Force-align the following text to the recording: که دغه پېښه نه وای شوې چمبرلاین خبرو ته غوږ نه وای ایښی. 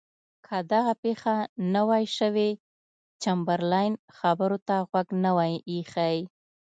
که 0.45 0.57
دغه 0.71 0.93
پېښه 1.03 1.35
نه 1.73 1.81
وای 1.87 2.05
شوې 2.17 2.49
چمبرلاین 3.21 3.93
خبرو 4.17 4.57
ته 4.67 4.75
غوږ 4.89 5.07
نه 5.23 5.31
وای 5.37 5.53
ایښی. 5.71 6.17